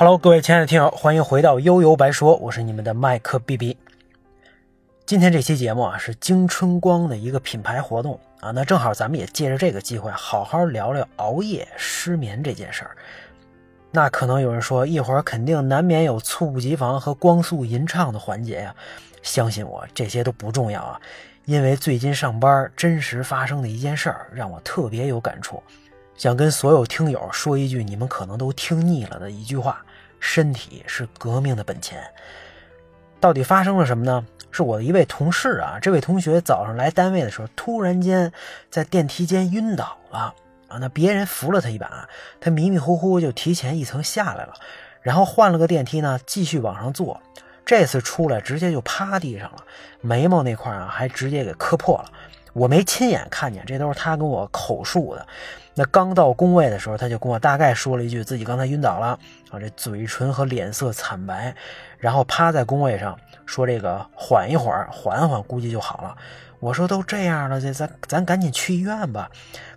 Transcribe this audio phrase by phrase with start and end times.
[0.00, 3.76] Hello，各位亲爱的听友，欢迎回到悠悠白说，我是你们的麦克 B B。
[5.04, 12.96] 今天这期节目啊，是京春光的一个品牌活动啊，那正好咱们也借着这个机会，好好聊聊熬夜失眠这件事儿。
[13.90, 18.74] 那可能有人说，一会儿肯定难免有猝不及防和光速吟唱的环节呀。
[19.22, 20.98] 相信我，这些都不重要啊，
[21.44, 25.62] 因为最近上班真实发生的一件事儿，让我特别有感触。
[26.16, 29.82] 想跟所有听友说一句你们可能都听腻了的一句话：
[30.20, 32.00] 身体是革命的本钱。
[33.18, 34.24] 到底发生了什么呢？
[34.52, 38.32] 是我的一位同事啊，这位同学早上来单位的时候，突然间
[38.68, 40.34] 在电梯间晕倒了
[40.68, 40.78] 啊。
[40.80, 42.08] 那别人扶了他一把，
[42.40, 44.54] 他迷迷糊糊就提前一层下来了，
[45.02, 47.20] 然后换了个电梯呢，继续往上坐。
[47.64, 49.64] 这次出来直接就趴地上了，
[50.00, 52.10] 眉毛那块啊还直接给磕破了。
[52.52, 55.26] 我没亲眼看见，这都是他跟我口述的。
[55.74, 59.18] 那刚到工位的时候，他就跟我大概说了一句自己刚才晕倒了
[59.50, 61.54] 啊，这嘴唇和脸色惨白，
[61.98, 63.16] 然后趴在工位上
[63.46, 66.16] 说：“这个缓一会儿，缓缓，估计就好了。”
[66.58, 69.30] 我说：“都这样了，这咱咱赶紧去医院吧。”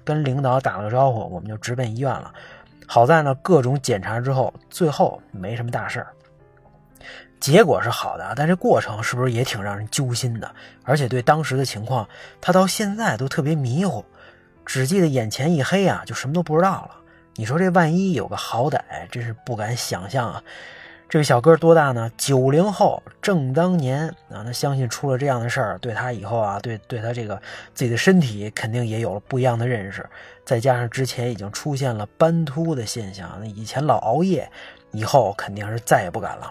[0.03, 2.33] 跟领导打了个招呼，我们就直奔医院了。
[2.87, 6.07] 好在呢，各种检查之后，最后没什么大事儿。
[7.43, 10.49] 结果是好的，但这过程是不是也挺让人揪心的？
[10.85, 12.07] 而且对当时的情况，
[12.39, 14.05] 他到现在都特别迷糊，
[14.65, 16.91] 只记得眼前一黑啊，就什么都不知道了。
[17.35, 18.79] 你说这万一有个好歹，
[19.11, 20.41] 真是不敢想象啊！
[21.09, 22.09] 这位小哥多大呢？
[22.17, 24.41] 九零后，正当年啊。
[24.45, 27.35] 那相信出了这样的事儿，对他以后啊，对对他这个
[27.73, 30.09] 自己的身体肯定也有了不一样的认识。
[30.45, 34.49] 再加上之前已经出现了斑秃的现象，那以前老熬夜，
[34.91, 36.49] 以后肯定是再也不敢了。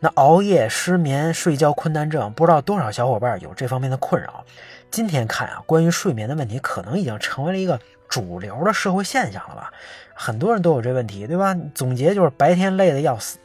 [0.00, 4.44] 那熬夜、失眠、睡觉困难症，不知道多少小伙伴有这方面的困扰。
[4.90, 9.72] 今天看啊，关于睡眠的问题，可能已经成为了一个主流的社会现象了吧？
[10.14, 11.56] 很多人都有这问题，对吧？
[11.74, 13.38] 总结就是白天累得要死，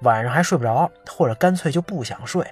[0.00, 2.46] 晚上还睡不着，或者干脆就不想睡。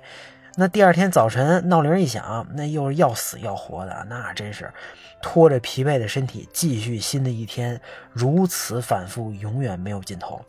[0.57, 4.73] 那第二天早晨闹铃一响，那又是要死要活的，那真是
[5.21, 7.81] 拖着疲惫的身体继续新的一天，
[8.13, 10.41] 如此反复，永远没有尽头。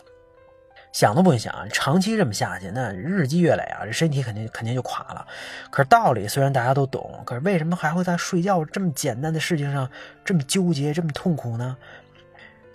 [0.96, 5.28] 想都不用想，长期这么下去，那日积月累啊，这身体肯定肯定就垮了。
[5.70, 9.90] 可是道理虽然大家都懂，可是为什么还会在睡觉这么简单的事情上
[10.24, 11.76] 这么纠结、这么痛苦呢？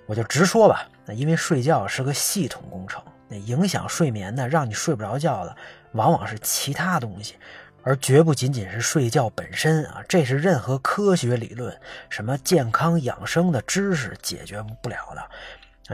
[0.04, 5.56] 我就直说吧，那因为睡觉是个系统工程，那影响睡眠的、让你睡不着觉的，
[5.92, 7.37] 往往是其他东西，
[7.82, 10.04] 而绝不仅仅是睡觉本身啊。
[10.06, 11.75] 这是任何科学理论、
[12.10, 15.22] 什么健康养生的知识解决不了的。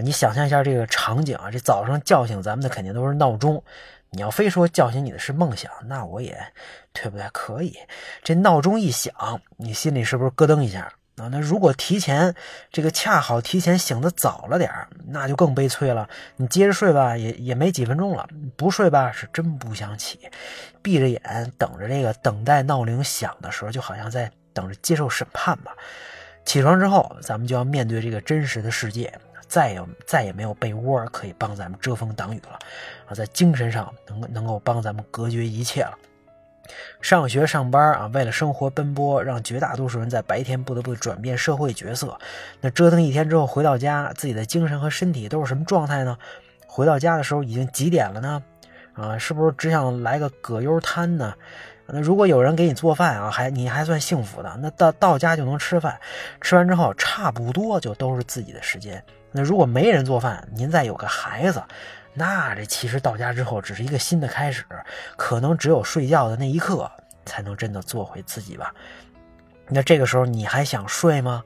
[0.03, 3.63] 你想象一下这个场景啊，这早上叫醒咱们的肯定都是闹钟，
[4.11, 6.37] 你要非说叫醒你的是梦想，那我也
[6.93, 7.27] 对不对？
[7.33, 7.77] 可以，
[8.23, 9.13] 这闹钟一响，
[9.57, 11.29] 你心里是不是咯噔一下啊？
[11.33, 12.35] 那如果提前
[12.71, 14.71] 这个恰好提前醒的早了点
[15.07, 16.09] 那就更悲催了。
[16.37, 18.27] 你接着睡吧，也也没几分钟了；
[18.57, 20.31] 不睡吧，是真不想起，
[20.83, 25.73] 闭着眼等着这个等待闹铃响的时候，就好像在等着接受审判吧。
[26.45, 29.13] 起床之后，咱们就要面对这个真实的世界。
[29.49, 32.59] 再也再也没有被窝可以帮咱们遮风挡雨了，
[33.07, 35.97] 啊，在精神上能能够帮咱们隔绝一切了。
[37.01, 42.19] 上学上班啊，为了生活奔波，让绝大多数人在白天不得不转变社会角色。
[42.61, 46.19] 那折腾一天之后回到家，自己的精神和身体都是什么状态呢？
[46.67, 48.43] 回到家的时候已经几点了呢？
[48.95, 51.33] 啊，是不是只想来个葛优瘫呢？
[51.87, 55.97] 那如果有人给你做饭啊，还你还算幸福的，那到到家就能吃饭，
[56.41, 59.01] 吃完之后差不多就都是自己的时间。
[59.37, 61.63] 那如果没人做饭，您再有个孩子，
[62.15, 64.65] 那这其实到家之后只是一个新的开始，
[65.15, 66.91] 可能只有睡觉的那一刻
[67.27, 68.75] 才能真的做回自己吧。
[69.69, 71.45] 那这个时候你还想睡吗？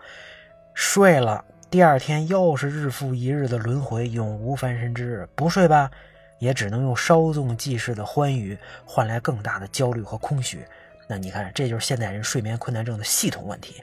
[0.73, 5.29] 睡了，第二天又是日复一日的轮回，永无翻身之日。
[5.35, 5.91] 不睡吧，
[6.39, 10.65] 也只能用稍纵即逝的欢愉换来更大的焦虑和空虚。
[11.11, 13.83] 那你看，这就是现代人睡眠困难症的系统问题，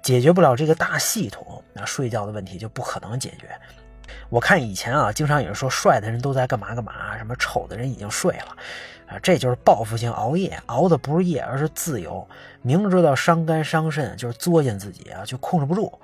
[0.00, 3.50] 解决不了这个大系统，那睡觉的问题就不可能解决。
[4.28, 8.56] 我看以前啊，经常有人说帅的人都在干嘛干嘛，什么丑的人已经睡了，
[9.08, 12.24] 啊，这就是报复性熬夜，熬的不是夜，而是自由。
[12.62, 16.00] 明知道伤肝伤肾，就是作践自己啊，就控制不住。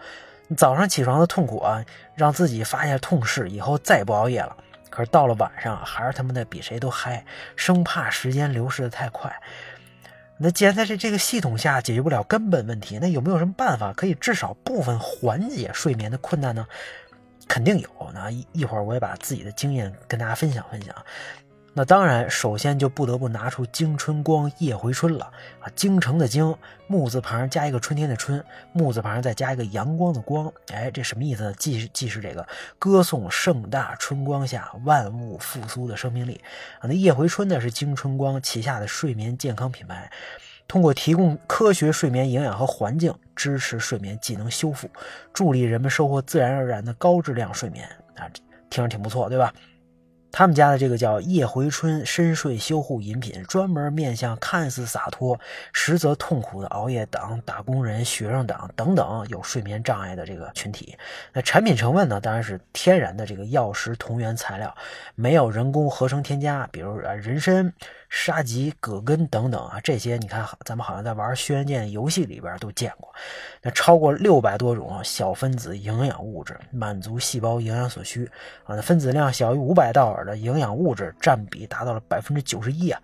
[0.57, 1.85] 早上起床的痛苦啊，
[2.17, 4.57] 让自己发现痛势，以后再不熬夜了。
[4.91, 7.25] 可是到了晚上，还是他妈的比谁都嗨，
[7.55, 9.33] 生怕时间流逝的太快。
[10.45, 16.67] 那既然在这这个系统下解决不了根本问题，那有没有什么办法可以至少部分缓解睡眠的困难呢？
[17.49, 17.89] 肯定有。
[18.13, 20.95] 那一一会儿我也把自己的经验跟大家分享分享。
[21.77, 25.25] 那当然，首先就不得不拿出京春光夜回春了
[25.61, 25.67] 啊！
[25.75, 26.57] 京城的京，
[26.87, 28.43] 木字旁加一个春天的春，
[28.73, 31.53] 木字旁再加一个阳光的光，哎，这什么意思呢？
[31.55, 32.47] 既既是这个
[32.79, 36.41] 歌颂盛大春光下万物复苏的生命力
[36.79, 36.87] 啊。
[36.87, 40.09] 那夜回春呢，是京春光旗下的睡眠健康品牌，
[40.69, 44.89] 通过提供科学睡眠营养和环境，支持睡眠技能修复，
[45.33, 47.85] 助力人们收获自然而然的高质量睡眠
[48.15, 48.31] 啊，
[48.71, 49.53] 听着挺不错，对吧？
[50.37, 55.39] 他们家的这个叫夜回春深睡修护饮品，专门面向看似洒脱，
[55.73, 60.99] 实则痛苦的熬夜党、打工人、学生党等等有睡眠障碍的这个群体。
[61.33, 64.75] 那产品成分呢，当然是天然的这个药食同源材料，
[65.15, 67.73] 没有人工合成添加，比如啊人参。
[68.11, 73.13] 沙棘、葛根等等啊，这些你看，咱们好像在玩《轩辕剑》游戏里边都见过。
[73.61, 78.25] 那超过六百多种小分子营养物质，满足细胞营养所需
[78.63, 78.77] 啊。
[78.77, 83.01] 那分子量小于五百道尔的营养物质占比达到了百分之九十一啊。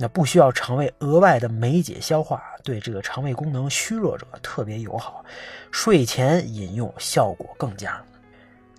[0.00, 5.24] 那不需要肠胃额外的酶解消化，对这个肠胃功能虚弱者特别友好。
[5.72, 8.00] 睡前饮用效果更佳。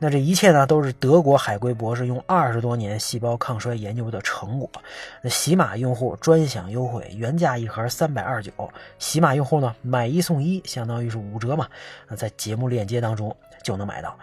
[0.01, 4.69] 那这一切呢，都是德国海归博士用二十多年细胞抗衰研究的成果。
[5.21, 11.67] 那喜马用户专享优惠，原价一盒三百二十九，喜马用户呢买一送一，相当于是五折嘛。
[12.07, 14.17] 那在节目链接当中就能买到。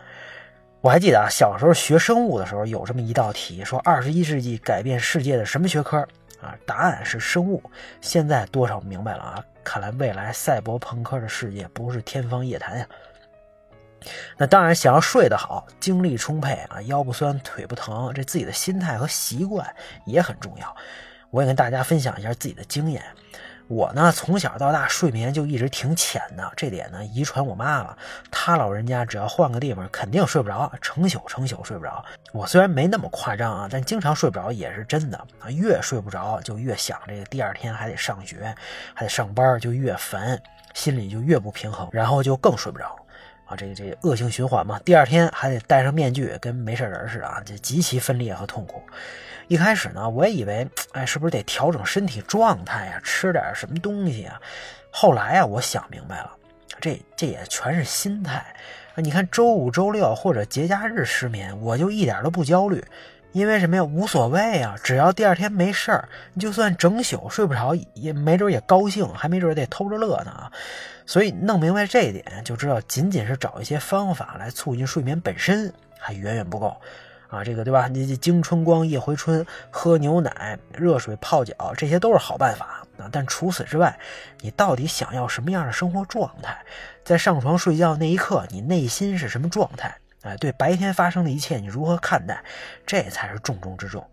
[0.86, 5.98] 我还记得啊，小时候学生物的时候有这么一道题，说二十一世纪改变世界的什么学科
[6.40, 6.54] 啊？
[6.64, 7.60] 答案是生物。
[8.00, 9.44] 现在多少明白了啊？
[9.64, 12.86] 看来未来赛博朋克的世界不是天方夜谭呀。
[14.36, 19.68] 那当然，想要睡得好，精力充沛啊，腰不酸腿不疼，这自己的心态和习惯
[20.06, 20.76] 也很重要。
[21.32, 23.02] 我也跟大家分享一下自己的经验。
[23.68, 27.98] 我呢，从小到大睡眠就一直挺浅的，这点呢遗传我妈了。
[28.30, 32.04] 她老人家只要换个地方，肯定睡不着，成宿成宿睡不着。
[32.32, 35.50] 我虽然没那么夸张啊，但经常睡不着也是真的啊。
[35.50, 38.54] 越睡不着，就越想这个第二天还得上学，
[38.94, 40.40] 还得上班，就越烦，
[40.72, 42.96] 心里就越不平衡，然后就更睡不着。
[43.46, 48.82] 啊，这个这个恶性循环嘛，第二天还得戴上面具，跟没事人似的啊，就极其分裂和痛苦。
[49.48, 54.40] 一开始呢，我也以为，哎，是不是得调整身体状态呀，吃点什么东西啊？
[54.90, 56.31] 后来啊，我想明白了，
[56.81, 58.44] 这这也全是心态。
[58.96, 62.82] 你看周五、周六或者节假日失眠，我就一点都不焦虑。
[63.36, 63.84] 因为什么呀？
[63.84, 70.50] 无所谓啊，只要第二天没事儿，你就算整宿睡不着，也没准也高兴，还没准得偷着乐呢啊！
[71.04, 76.74] 所以弄明白这一点，就知道仅仅是找一些方法来促进睡眠本身还远远不够
[77.28, 77.44] 啊！
[77.44, 77.88] 这个对吧？
[77.88, 83.06] 你经春光夜回春，喝牛奶、热水泡脚，这些都是好办法啊！
[83.12, 83.94] 但除此之外，
[84.40, 86.56] 你到底想要什么样的生活状态？
[87.04, 89.94] 在上床睡觉那一刻，你内心是什么状态？
[90.26, 92.43] 哎，对白天发生的一切，你如何看待？
[92.84, 94.05] 这才是重中之重。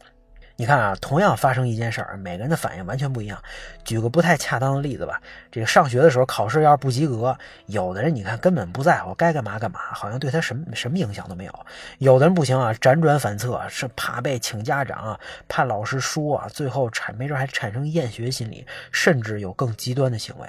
[0.56, 3.42] 你看啊，同样发生一件事儿，每个人的反应完全不一样。
[3.84, 5.20] 举个不太恰当的例子吧，
[5.52, 11.52] 这个上学的时候考试要是不及格，有的人你看根本不在乎，该干嘛干嘛，好像对他什么什么影响都没有；
[11.98, 20.48] 有的人不行啊，辗转反侧，是怕被请家长，怕老师说啊，最后产没准还产生厌学心理，甚至有更极端的行为。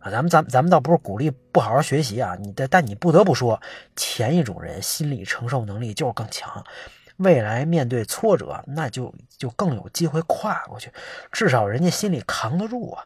[0.00, 3.60] 啊，咱们咱咱们倒不是鼓励不好好学习啊，你但但你不得不说，
[3.96, 6.64] 前一种人心理承受能力就是更强，
[7.16, 10.92] 未来面对挫折，那就就更有机会跨过去，
[11.32, 13.04] 至少人家心里扛得住啊。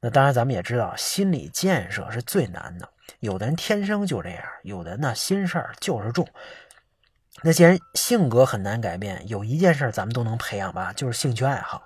[0.00, 6.24] 那当然，咱们也知道，心理建设是最难的，有的人天生就这样，有的呢心事儿就是重。
[7.42, 11.84] 那既然性格很难改变，有一件事咱们都能培养吧，就是兴趣爱好。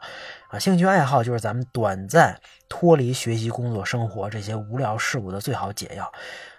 [0.48, 6.10] 啊，兴趣爱好就是咱们短暂脱离学习、工作、生活这些无聊事物的最好解药。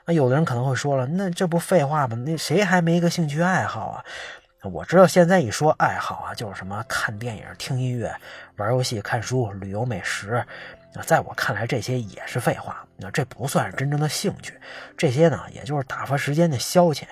[0.06, 2.16] 那有的人可能会说了，那这不废话吗？
[2.18, 4.04] 那谁还没个兴趣爱好啊？
[4.64, 8.14] 我知道现在一说爱好啊，就是什么看电影、听音乐、
[8.58, 10.44] 玩游戏、看书、旅游、美食。
[10.94, 12.86] 那在我看来，这些也是废话。
[12.98, 14.58] 那这不算是真正的兴趣，
[14.96, 17.04] 这些呢，也就是打发时间的消遣。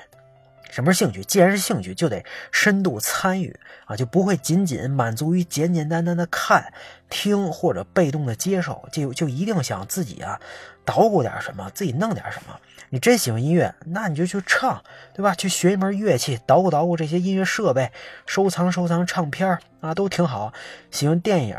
[0.72, 1.24] 什么是兴趣？
[1.26, 6.74] 既然是兴趣，就得深度参与啊，就不会仅仅满足于简简单单的看、
[7.10, 10.40] 听或者被动的接受，就就一定想自己啊
[10.86, 12.58] 捣鼓点什么，自己弄点什么。
[12.90, 14.82] 你真喜欢音乐，那你就去唱，
[15.14, 15.36] 对吧？
[15.36, 17.92] 去学一门乐器，捣鼓捣鼓这些音乐设备，
[18.26, 20.54] 收藏收藏唱片啊，都挺好。
[20.90, 21.56] 喜欢电影，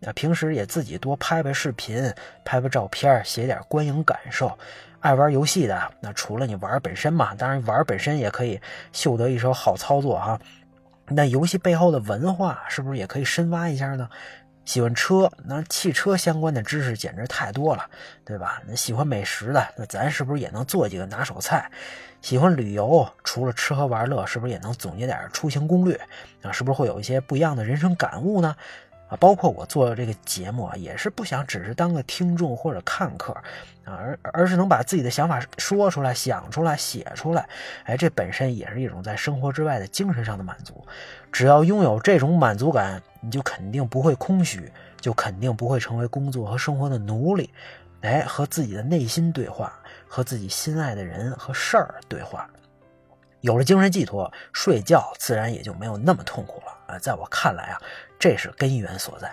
[0.00, 2.12] 那平时也自己多拍拍视频，
[2.44, 4.58] 拍拍照片，写点观影感受。
[5.00, 8.60] 爱玩游戏的，那除了你玩本身嘛，当然玩本身也可以
[8.92, 10.38] 秀得一手好操作哈。
[11.08, 14.08] 那游戏背后的文化是不是也可以深挖一下呢？
[14.66, 17.84] 喜欢车，那汽车相关的知识简直太多了，
[18.24, 18.62] 对吧？
[18.68, 21.68] 那喜欢美食的，那咱是不是也能做几个拿手菜？
[22.20, 25.98] 喜欢旅游，除了吃喝玩乐，是不是也能总结点出行攻略？
[26.42, 28.54] 啊，是不是会有一些不一样的人生感悟呢？
[29.10, 33.32] 啊，包括我做这个节目啊，也是不想只是当个听众或者看客，
[33.84, 37.48] 啊，而而是能把自己的想法说出来、想出来、写出来，
[37.84, 40.86] 哎，这本身也是一种在生活之外的精神上的满足。
[41.32, 47.50] 只要拥有这种满足感，你就肯定不会空虚，就肯定不会成为工作和生活的奴隶。
[48.02, 49.72] 哎，和自己的内心对话，
[50.08, 52.48] 和自己心爱的人和事儿对话。
[53.40, 56.98] 有了精神寄托，睡觉自然也就没有那么痛苦了啊！
[56.98, 57.80] 在我看来啊，
[58.18, 59.30] 这是根源所在。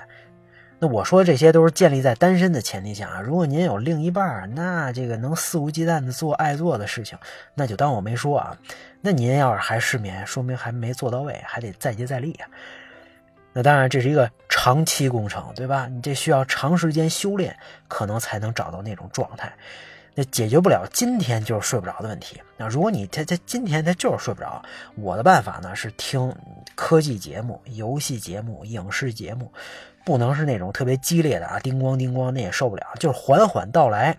[0.80, 3.22] 那我说这些都是建立在单身的前提下啊。
[3.22, 7.18] 如果您有另一半，那这个能肆无忌惮的做爱做的事情，
[7.56, 8.58] 那就当我没说啊。
[9.02, 12.48] 那您要是还失眠，说明还没做到位，还得再接再厉啊。
[13.54, 15.88] 那当然，这是一个长期工程，对吧？
[15.88, 19.52] 你这需要长时间修炼，可能才能找到那种状态。
[20.20, 22.42] 那解决不了今天就是睡不着的问题。
[22.58, 24.64] 那如果你他他今天他就是睡不着，
[24.96, 26.36] 我的办法呢是听
[26.74, 29.54] 科技节目、游戏节目、影视节目，
[30.08, 32.88] 不能是那种特别激烈的啊，叮咣叮咣，那也受不了。
[32.98, 34.18] 就是缓缓道来、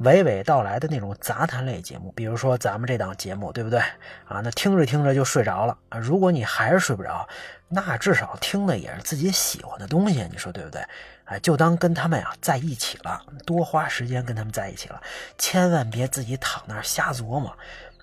[0.00, 3.78] 娓娓道来的那种杂谈类节目，比如说咱们这档节目，对不对
[4.26, 4.40] 啊？
[4.42, 5.98] 那听着听着就睡着了啊。
[6.00, 7.28] 如果你还是睡不着，
[7.68, 10.82] 那至少听的也是自己喜欢的东西，你说对不对？
[11.26, 15.00] 哎，就当跟他们呀在一起了，多花时间跟他们在一起了，
[15.36, 17.56] 千万别自己躺那儿瞎琢磨，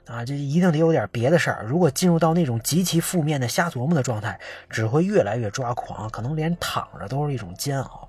[0.07, 1.65] 啊，这一定得有点别的事儿。
[1.65, 8.07] 如果进入到那种极其负面的瞎琢磨的状态，只会越来越抓狂，可能连躺着都是一种煎熬。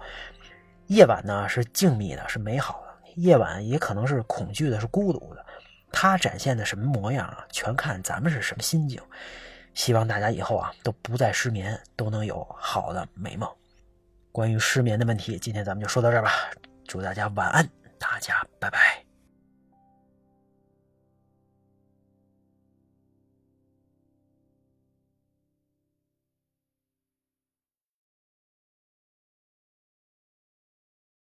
[0.89, 5.45] 夜晚呢是静谧的，是美好的；夜晚也可能是恐惧的，是孤独的。
[5.91, 9.01] 它展现的什么模样啊，全看咱们是什么心境。
[9.73, 13.51] 希望大家以后啊都不再失眠，都能有好的美梦。
[14.33, 16.31] 关于失眠的问题，今天咱们就说到这儿吧。
[16.87, 17.67] 祝大家晚安，
[17.99, 19.06] 大家拜拜。